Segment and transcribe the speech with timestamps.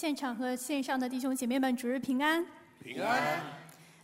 [0.00, 2.42] 现场和线上的弟兄姐妹们，主日平安。
[2.82, 3.38] 平安。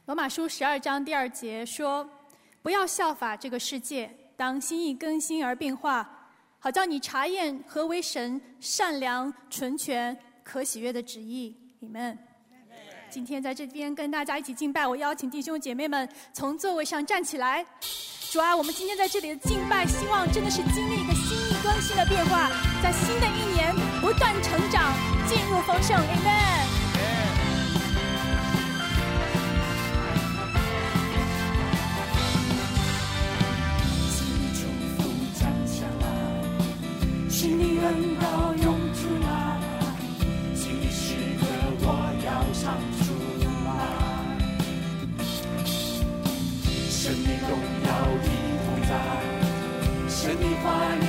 [0.04, 2.06] 罗马书十二章第二节说
[2.60, 6.06] ：“不要效法这个世界，当心意更新而变化，
[6.58, 10.14] 好叫你查验何为神善良、纯全、
[10.44, 12.18] 可喜悦的旨意。”你们
[13.08, 17.64] 今天在这边跟大家一起敬拜，我邀请弟兄姐妹们从座位上站起来。
[18.30, 21.05] 主啊，我们今天在这里的敬拜，希望真的是经历
[21.80, 22.50] 新的变化，
[22.82, 24.94] 在新的一年不断成长，
[25.26, 25.96] 进入丰盛。
[25.96, 26.66] Amen。
[37.28, 38.64] 心里恩膏涌
[38.94, 39.60] 出来，
[40.54, 41.44] 心里诗歌
[41.78, 41.84] 我
[42.24, 43.12] 要唱出
[43.66, 43.68] 来，
[46.90, 47.50] 生命荣
[47.84, 47.88] 耀
[48.24, 48.26] 一
[48.64, 48.90] 同在，
[50.08, 50.64] 神的话
[50.96, 51.04] 语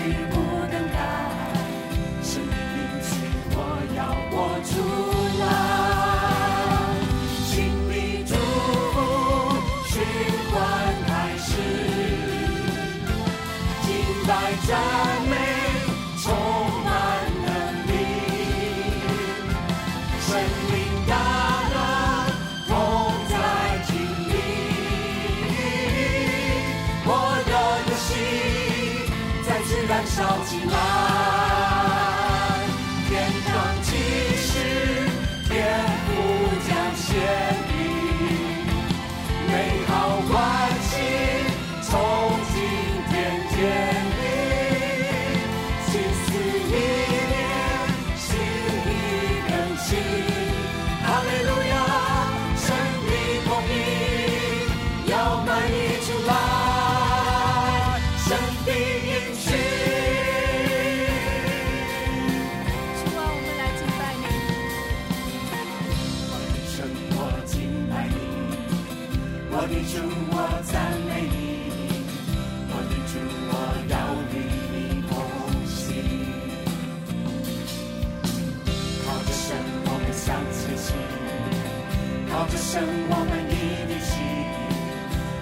[82.69, 83.55] 生，我们一
[83.87, 84.11] 定起；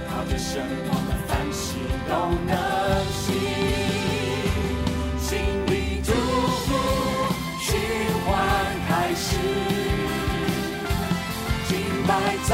[0.08, 1.74] 靠着神，我们凡事
[2.08, 2.14] 都
[2.46, 2.54] 能
[3.10, 3.26] 行。
[5.18, 5.26] 新
[5.66, 5.72] 的
[6.04, 6.68] 祝福
[7.60, 7.68] 循
[8.28, 8.30] 环
[8.88, 9.28] 开始。
[11.68, 11.74] 敬
[12.06, 12.14] 拜
[12.48, 12.54] 在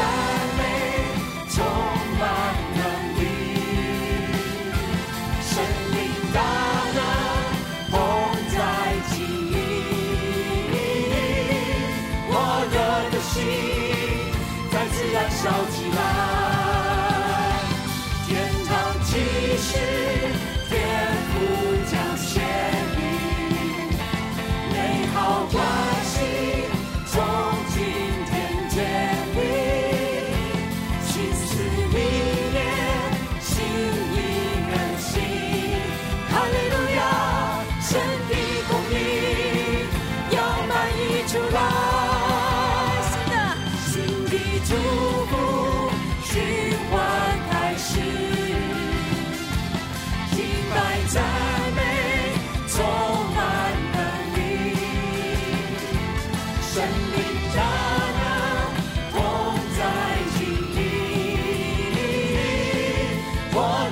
[15.32, 16.21] 笑起来。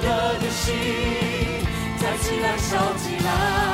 [0.02, 0.08] 热
[0.40, 0.76] 的心
[1.98, 3.69] 再次燃烧起来，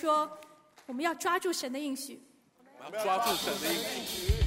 [0.00, 0.38] 说，
[0.86, 2.18] 我们要抓住神的应许。
[2.78, 4.39] 我们要抓住神的应许。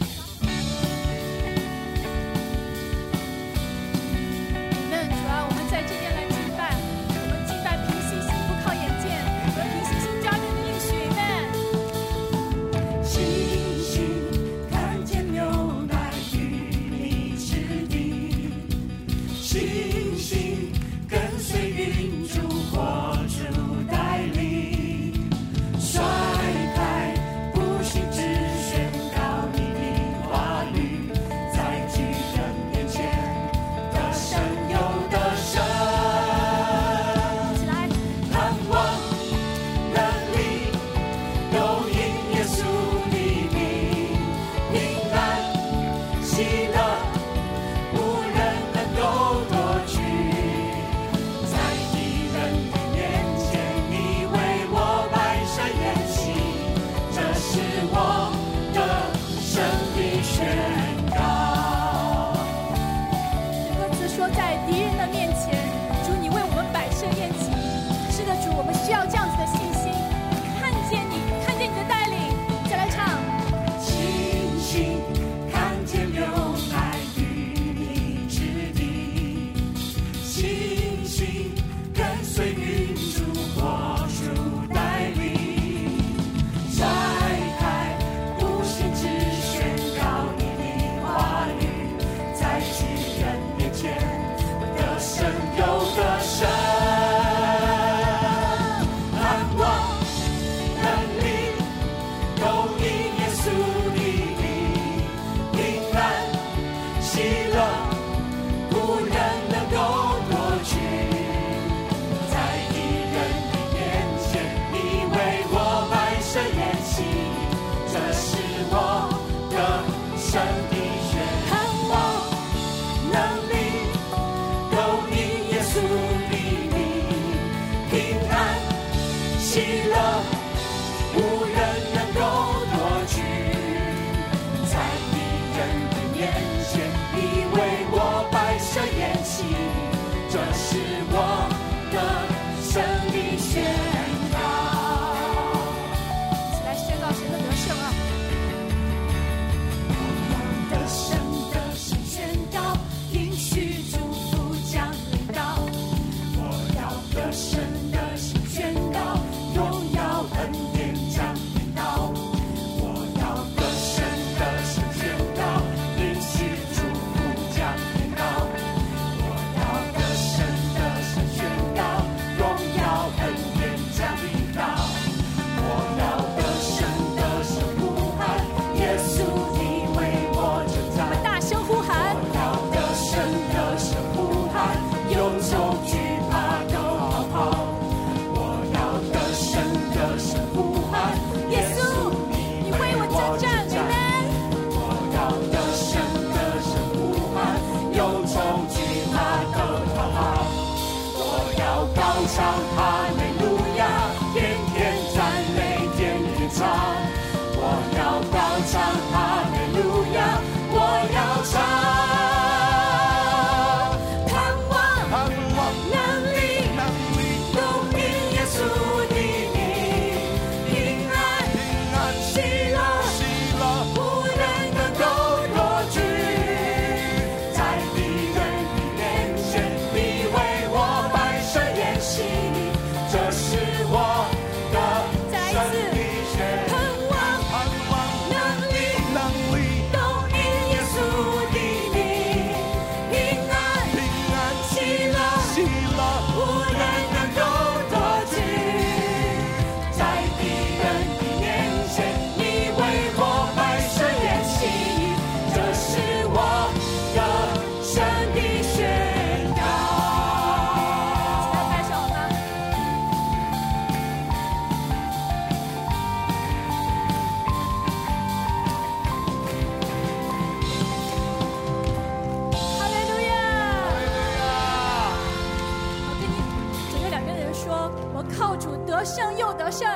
[279.03, 279.87] 胜又得胜。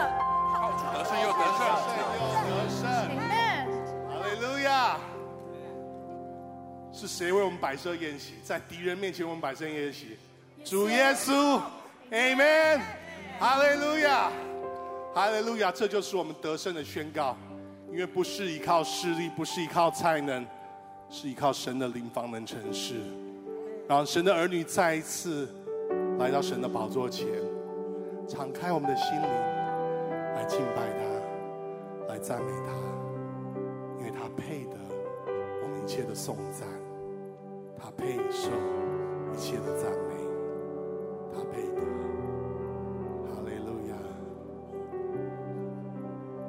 [0.53, 1.59] 靠主得胜又得胜，
[2.47, 2.81] 得胜。
[3.11, 3.67] Amen。
[4.07, 4.97] 哈利路亚！
[6.93, 8.33] 是谁为我们摆设宴席？
[8.43, 10.17] 在敌人面前我们摆设宴席，
[10.63, 11.61] 主耶稣
[12.09, 12.81] ，Amen，
[13.39, 14.31] 哈利路亚，
[15.13, 15.71] 哈利路亚！
[15.71, 17.37] 这就是我们得胜的宣告，
[17.91, 20.43] 因为不是依靠势力，不是依靠才能，
[21.11, 22.95] 是依靠神的灵方能成事。
[23.87, 25.47] 让神的儿女再一次
[26.17, 27.27] 来到神的宝座前，
[28.27, 29.29] 敞开我们的心灵，
[30.35, 32.73] 来敬拜他，来赞美他。
[33.97, 34.75] 因为他配得
[35.63, 36.67] 我们一切的颂赞，
[37.77, 38.51] 他配受
[39.33, 40.13] 一切的赞美，
[41.33, 41.81] 他配得。
[43.27, 43.95] 哈利路亚！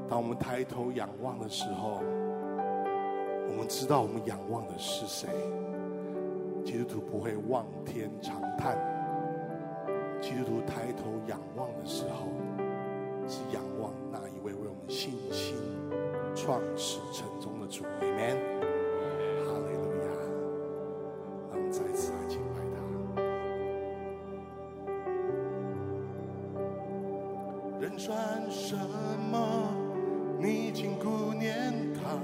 [0.08, 2.00] 当我们抬头仰望的时候，
[3.48, 5.28] 我们知道我们仰望的是谁。
[6.64, 8.76] 基督徒不会望天长叹，
[10.20, 12.28] 基督徒抬头仰望的时候，
[13.26, 15.56] 是仰望那一位为我们信心
[16.34, 18.36] 创始成终的主，Amen。
[19.44, 20.06] 哈利路亚！
[21.50, 22.76] 让我们再次来敬拜他。
[27.80, 28.76] 人算什
[29.30, 29.36] 么？
[30.40, 32.18] 你竟顾念他；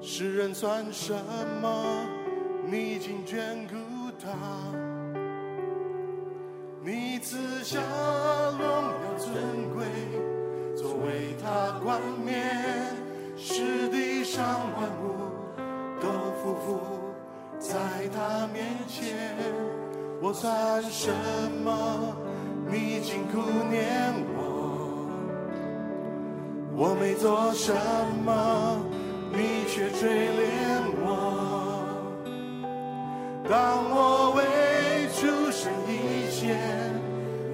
[0.00, 1.14] 世人算什
[1.62, 2.04] 么？
[2.66, 3.74] 你竟眷顾
[4.18, 4.85] 他。
[20.76, 21.10] 算什
[21.64, 22.14] 么？
[22.68, 23.40] 你竟顾
[23.70, 25.08] 念我？
[26.76, 27.72] 我没做什
[28.22, 28.84] 么，
[29.32, 30.44] 你却追怜
[31.00, 31.08] 我。
[33.48, 36.60] 当我未出生以前，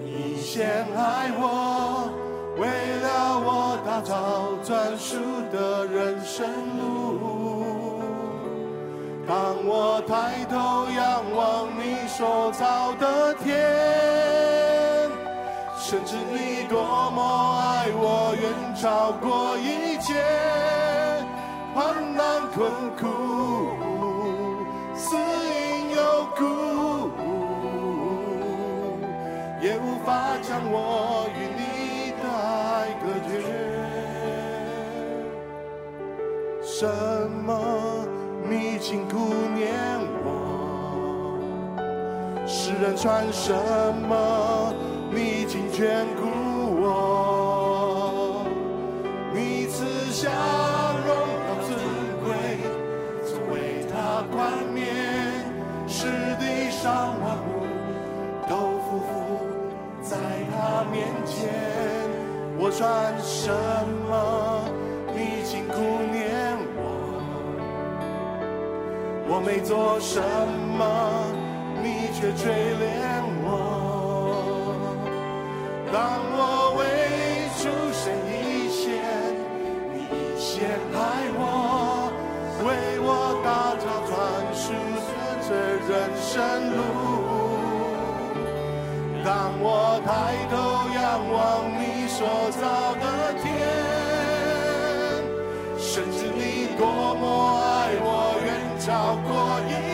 [0.02, 2.10] 你先爱我，
[2.58, 5.14] 为了我打造专属
[5.52, 6.44] 的人生
[6.76, 8.02] 路。
[9.24, 11.68] 当我抬头仰望
[12.12, 13.56] 你所造的天，
[15.78, 20.12] 甚至你多么爱我，远超过一切。
[21.74, 21.80] 盼
[22.54, 23.06] 困苦，
[24.94, 26.44] 死因有苦，
[29.62, 33.32] 也无法将我与你的爱隔绝。
[36.62, 36.76] 什
[37.46, 37.48] 么
[38.50, 39.16] 你竟顾
[39.56, 39.91] 念？
[42.64, 43.52] 世人传什
[44.08, 44.72] 么
[45.10, 46.22] 你竟眷顾
[46.80, 48.46] 我？
[49.34, 50.30] 你赐下
[51.04, 51.10] 荣
[51.42, 51.74] 耀尊
[52.22, 52.30] 贵，
[53.26, 54.86] 曾为他冠冕，
[55.88, 56.06] 使
[56.38, 57.66] 地上万物
[58.48, 59.10] 都匍匐
[60.00, 60.16] 在
[60.52, 61.50] 他面前。
[62.60, 63.50] 我穿什
[64.08, 64.62] 么？
[65.16, 65.74] 你竟顾
[66.12, 66.30] 念
[66.76, 66.80] 我？
[69.28, 70.22] 我没做什
[70.78, 71.31] 么，
[72.22, 72.86] 却垂怜
[73.42, 73.50] 我。
[75.92, 76.38] 当我
[76.78, 76.80] 为
[77.58, 78.80] 出生以前，
[79.92, 80.96] 你已先爱
[81.34, 81.42] 我，
[82.62, 82.70] 为
[83.02, 83.10] 我
[83.42, 84.14] 打造专
[84.54, 84.70] 属
[85.02, 85.10] 的
[85.48, 85.50] 这
[85.90, 86.30] 人生
[86.76, 86.78] 路。
[89.24, 90.08] 当我抬
[90.46, 90.54] 头
[90.94, 91.34] 仰望
[91.74, 92.62] 你所造
[93.02, 93.04] 的
[93.42, 93.44] 天，
[95.76, 96.86] 深知你多
[97.16, 98.48] 么爱我，远
[98.78, 99.91] 超过一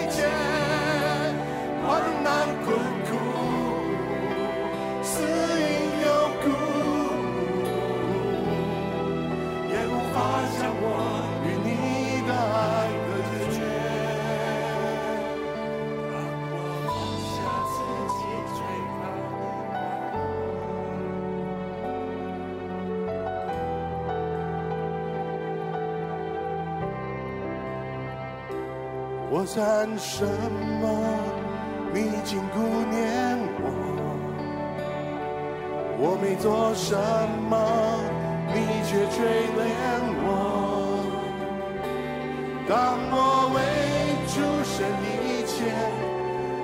[29.59, 30.25] 干什
[30.81, 30.87] 么？
[31.93, 32.61] 你竟顾
[32.93, 33.67] 念我？
[35.99, 36.95] 我没做什
[37.51, 37.59] 么，
[38.55, 38.55] 你
[38.87, 39.19] 却垂
[39.59, 39.61] 怜
[40.23, 40.31] 我。
[42.69, 42.73] 当
[43.11, 43.59] 我为
[44.29, 45.59] 出生以前，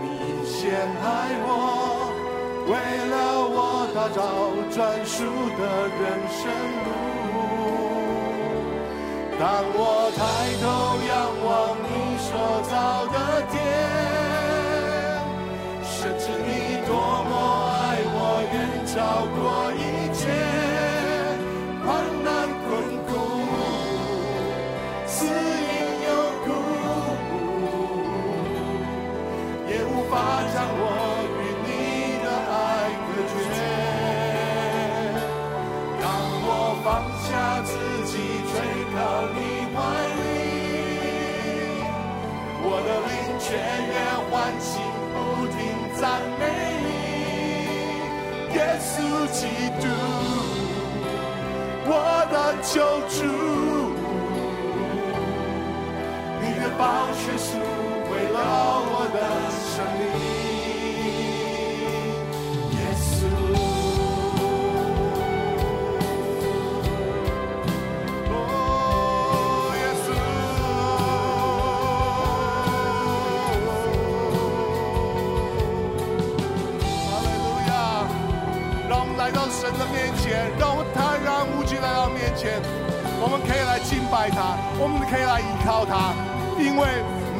[0.00, 0.54] 你已先
[1.02, 1.04] 爱
[1.42, 1.50] 我，
[2.68, 2.72] 为
[3.10, 3.12] 了
[3.50, 3.58] 我
[3.92, 4.22] 打造
[4.70, 5.18] 专属
[5.58, 5.62] 的
[5.98, 6.46] 人生
[6.84, 6.86] 路。
[9.36, 9.42] 当
[9.74, 9.82] 我
[10.14, 10.22] 抬
[10.62, 10.64] 头
[11.10, 11.12] 仰
[11.44, 11.50] 望
[12.34, 13.16] 所造的
[13.52, 13.54] 天，
[15.84, 16.90] 深知你多
[17.30, 17.32] 么
[17.70, 18.18] 爱我，
[18.52, 18.54] 远
[18.90, 18.92] 超
[19.36, 19.38] 过
[19.78, 19.80] 一
[20.12, 20.20] 切
[21.86, 21.86] 患
[22.24, 22.28] 难
[22.66, 22.66] 困
[23.06, 23.10] 苦，
[25.06, 25.30] 死因
[26.08, 26.10] 有
[26.42, 26.46] 苦，
[29.68, 30.12] 也无法
[30.52, 30.82] 将我
[43.54, 43.94] 雀跃
[44.30, 44.80] 欢喜，
[45.12, 45.54] 不停
[45.94, 46.02] 赞
[46.40, 46.42] 美
[46.82, 46.88] 你，
[48.52, 48.92] 耶稣
[49.30, 49.46] 基
[49.80, 49.86] 督，
[51.86, 51.88] 我
[52.32, 52.74] 的救
[53.08, 53.16] 主，
[56.40, 56.82] 你的宝
[57.12, 57.46] 血赎
[58.10, 58.36] 回了
[58.90, 59.16] 我的
[59.70, 60.02] 生命，
[85.64, 86.12] 靠他，
[86.58, 86.86] 因为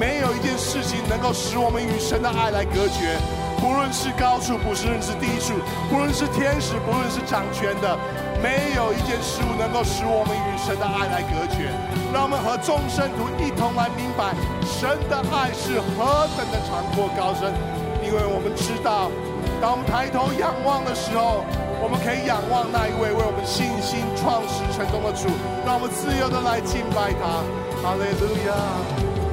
[0.01, 3.19] 没有一件事情能够使我们与神的爱来隔绝。
[3.61, 5.55] 不论是高处，不论是低处，
[5.89, 7.97] 不论是天使，不论是掌权的，
[8.43, 11.71] 没有一件事物能够使我们与神的爱来隔绝。
[12.13, 14.35] 让我们和众圣徒一同来明白，
[14.67, 17.53] 神的爱是何等的长阔高深。
[18.05, 19.09] 因为我们知道，
[19.63, 21.45] 当我们抬头仰望的时候，
[21.85, 25.29] 我们可以仰望那一位为我们信心创始成功的主。
[25.67, 27.45] 让我们自由的来敬拜他，
[27.83, 29.24] 哈利路亚。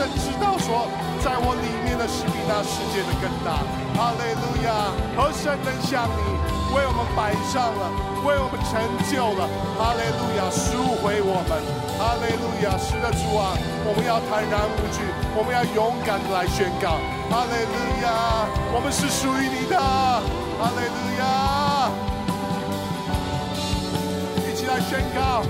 [0.00, 0.88] 能够得胜，知道说，
[1.20, 3.60] 在我里面的是比那世界的更大。
[3.92, 4.88] 哈利路亚！
[5.16, 6.20] 何神能像你
[6.74, 7.92] 为我们摆上了，
[8.24, 8.80] 为我们成
[9.12, 9.44] 就了？
[9.76, 10.48] 哈利路亚！
[10.48, 11.60] 赎回我们。
[12.00, 12.78] 哈利路亚！
[12.80, 13.52] 是的，主啊，
[13.84, 15.04] 我们要坦然无惧，
[15.36, 16.96] 我们要勇敢的来宣告。
[17.28, 18.48] 哈利路亚！
[18.72, 21.92] 我们是属于你的，哈利路亚！
[24.48, 25.44] 一起来宣告，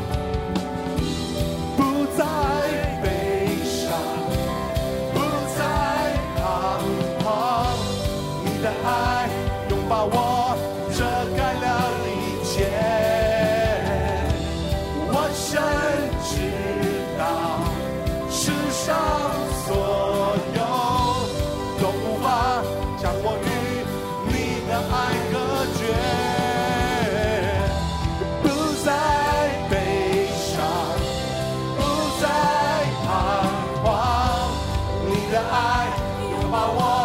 [36.50, 36.99] my wall.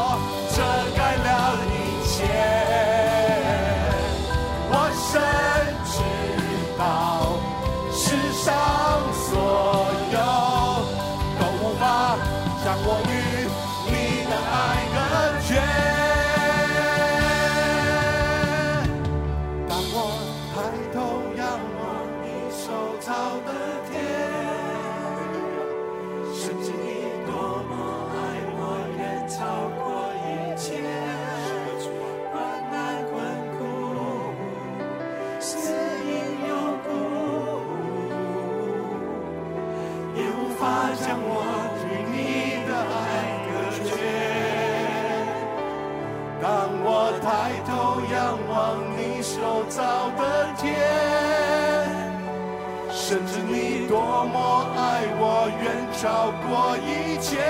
[52.98, 55.64] 甚至你多么爱我，远
[56.00, 57.44] 超过一切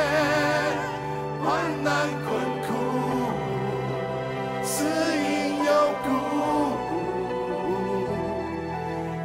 [1.39, 1.45] 患
[1.83, 2.27] 难困
[2.65, 2.67] 苦，
[4.63, 5.71] 死因有
[6.03, 6.07] 故。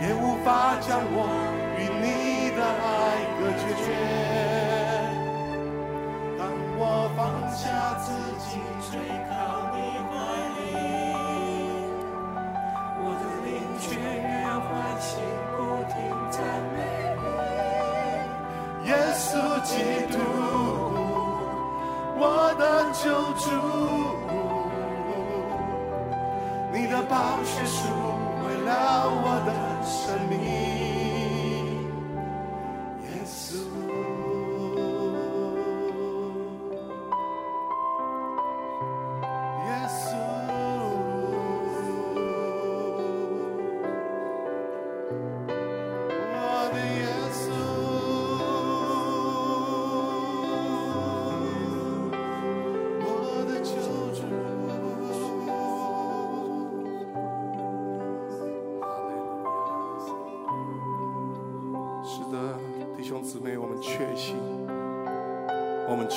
[0.03, 1.17] 也无法将我
[1.79, 2.05] 与你
[2.55, 2.95] 的爱
[3.41, 4.20] 隔绝。
[19.81, 20.19] 基督，
[22.19, 22.63] 我的
[22.93, 23.03] 救
[23.41, 23.45] 主。
[26.73, 27.89] 你的宝血赎
[28.43, 28.69] 回了
[29.09, 29.51] 我的
[29.83, 30.39] 生命，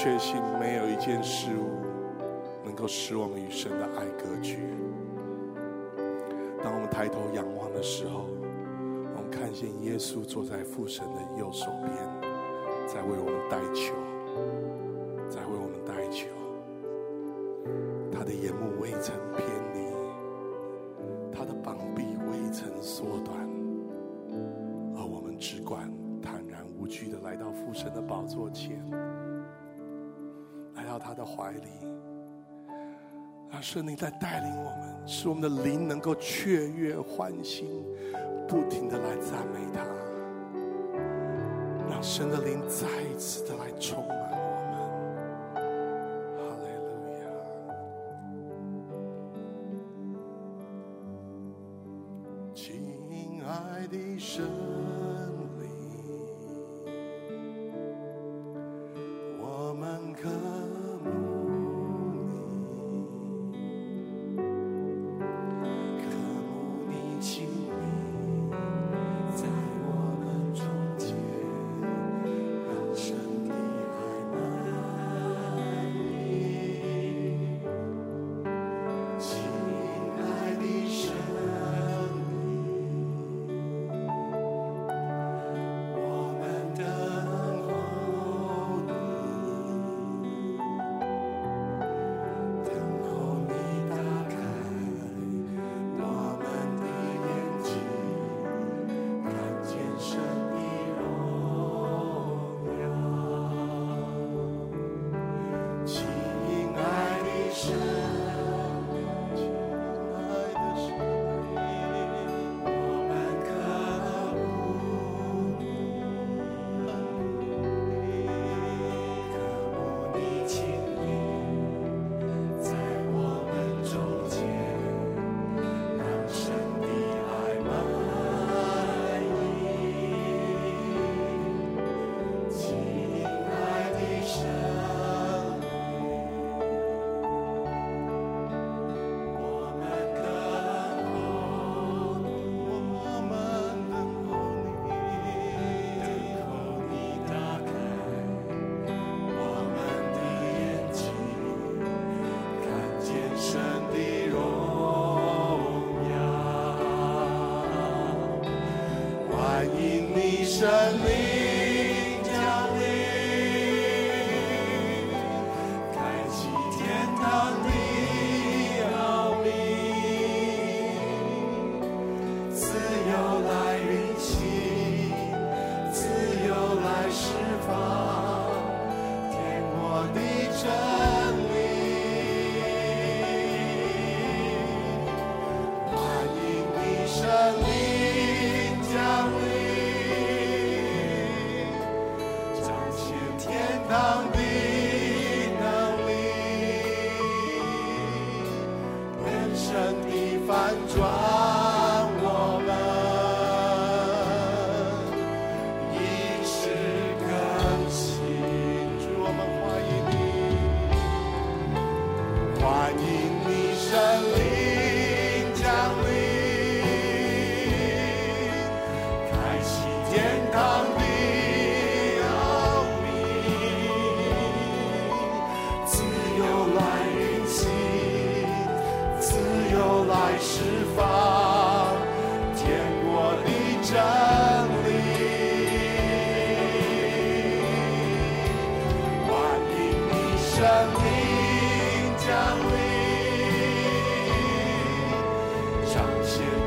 [0.04, 1.80] 确信没有一件事物
[2.62, 4.58] 能够使我们与神的爱隔绝。
[6.62, 8.26] 当我们抬头仰望的时候，
[9.16, 11.96] 我们看见耶稣坐在父神的右手边，
[12.86, 13.96] 在为我们代求，
[15.30, 16.28] 在为我们代求。
[18.12, 19.88] 他的眼目未曾偏离，
[21.32, 23.38] 他的膀臂未曾缩短。
[24.98, 25.90] 而我们只管
[26.22, 28.84] 坦然无惧的来到父神的宝座前，
[30.94, 31.70] 到他的怀里，
[33.50, 37.84] 让圣灵在带领我们，使我们的灵能够雀跃欢欣，
[38.48, 39.84] 不停的来赞美他，
[41.90, 44.23] 让神的灵再一次的来充满。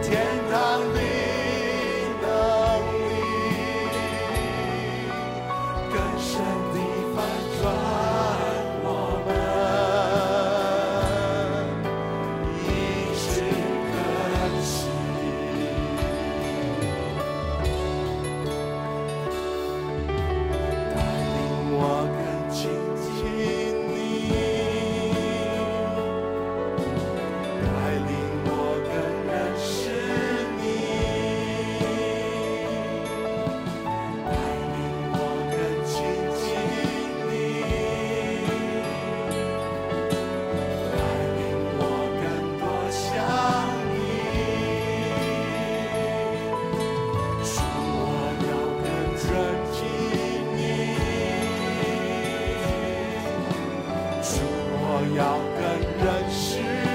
[0.09, 1.26] 天堂里。
[54.39, 55.65] 我要跟
[56.05, 56.86] 人世。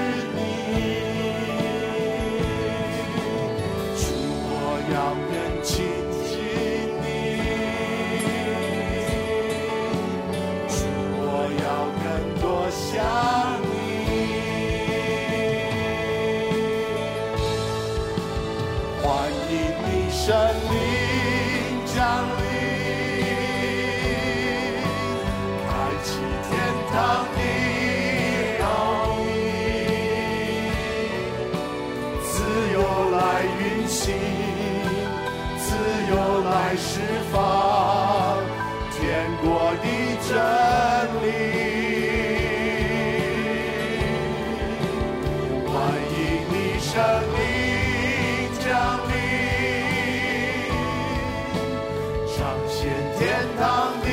[52.82, 53.22] 见天
[53.60, 54.06] 堂的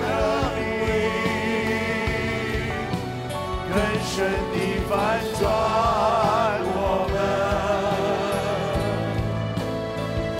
[0.00, 0.02] 歌，
[3.70, 4.12] 人生
[4.50, 4.56] 的
[4.90, 4.92] 翻
[5.38, 5.40] 转，
[6.66, 6.76] 我
[7.12, 7.14] 们。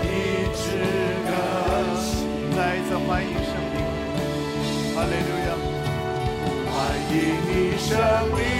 [0.03, 0.05] 一
[0.57, 0.59] 支
[1.25, 1.31] 歌，
[2.53, 3.31] 再次欢迎，
[4.93, 5.63] 流眼泪，
[6.67, 6.75] 欢
[7.11, 7.15] 迎
[7.47, 7.87] 你，圣
[8.37, 8.54] 灵。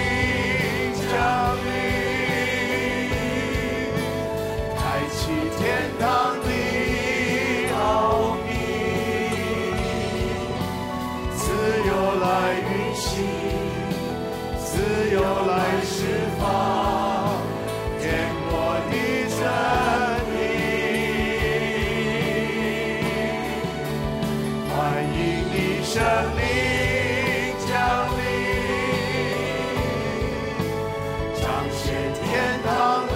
[31.66, 31.90] 感谢
[32.22, 32.70] 天堂
[33.08, 33.12] 的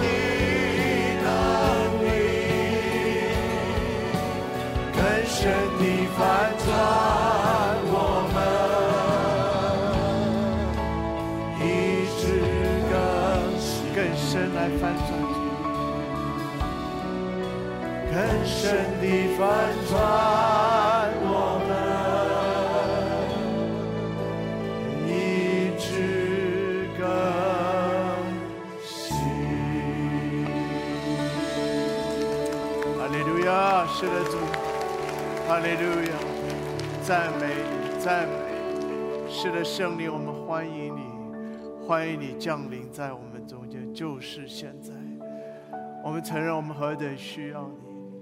[2.01, 2.05] 你，
[4.91, 5.39] 更深
[5.79, 5.81] 的
[6.17, 6.19] 翻
[6.59, 6.67] 转，
[7.87, 7.95] 我
[8.33, 8.35] 们
[11.61, 11.63] 一
[12.19, 12.21] 直
[12.91, 12.93] 更
[13.95, 15.09] 更深来翻转，
[18.11, 18.13] 更
[18.45, 18.59] 深
[18.99, 19.03] 的
[19.37, 19.41] 翻
[19.89, 19.95] 转。
[35.61, 36.17] 利路亚，
[37.03, 38.33] 赞美你，赞美
[38.79, 39.29] 你。
[39.29, 41.03] 是的，圣灵，我们欢迎你，
[41.85, 44.91] 欢迎你降临在我们中间，就是现在。
[46.03, 47.69] 我们承认我们何等需要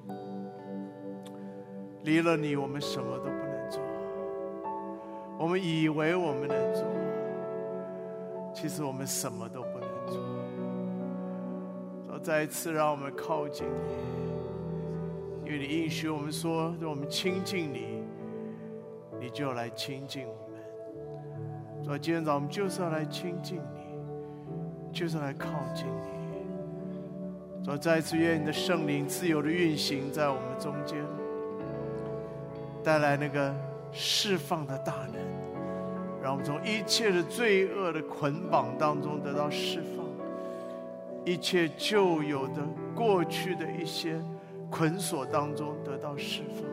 [0.06, 0.13] 你，
[2.04, 3.82] 离了你，我们什么都不能做。
[5.38, 6.84] 我们以为我们能做，
[8.54, 10.19] 其实我们什么都不能做。
[12.21, 14.28] 再一次，让我们靠近你。
[15.49, 18.03] 因为你应许我们说，让我们亲近你，
[19.19, 21.83] 你就来亲近我们。
[21.83, 27.65] 说今天早上我们就是要来亲近你，就是要来靠近你。
[27.65, 31.03] 说再次愿你的圣灵自由的运行在我们中间。
[32.83, 33.51] 带来那个
[33.91, 35.15] 释放的大能，
[36.21, 40.05] 让我们从一切的罪恶的捆绑当中得到释放，
[41.25, 42.62] 一切旧有的
[42.93, 44.21] 过去的一些
[44.69, 46.63] 捆锁当中得到释放，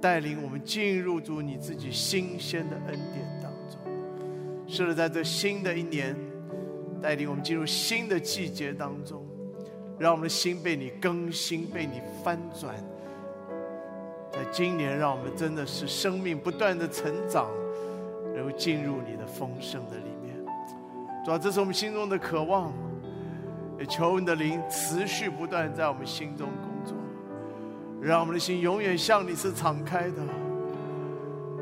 [0.00, 3.78] 带领我们进入主你自己新鲜的恩典当中。
[4.66, 6.16] 是的，在这新的一年，
[7.02, 9.26] 带领我们进入新的季节当中，
[9.98, 12.74] 让我们的心被你更新，被你翻转。
[14.32, 17.50] 在今年，让我们真的是生命不断的成长，
[18.34, 20.36] 然后进入你的丰盛的里面。
[21.24, 22.72] 主要这是我们心中的渴望，
[23.78, 26.48] 也求你的灵持续不断在我们心中，
[28.00, 30.22] 让我们的心永远向你是敞开的，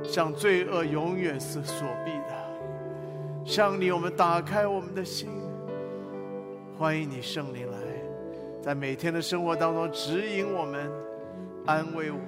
[0.04, 3.44] 向罪恶永远是锁闭的。
[3.44, 5.28] 向你，我们打开我们的心，
[6.78, 7.78] 欢迎你圣灵来，
[8.62, 10.90] 在每天的生活当中指引我们，
[11.66, 12.26] 安慰我们。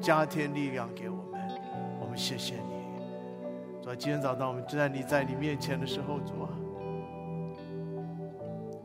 [0.00, 1.40] 加添力量给我们，
[2.00, 2.60] 我们谢谢你。
[3.80, 6.50] 主啊，今天早上我们就在你在你面前的时候，主啊，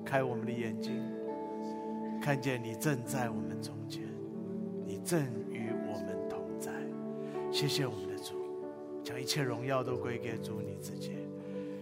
[0.05, 1.03] 开我们的眼睛，
[2.21, 4.03] 看见你正在我们中间，
[5.07, 6.69] 正与我们同在。
[7.49, 8.35] 谢谢我们的主，
[9.01, 11.26] 将一切荣耀都归给主你自己。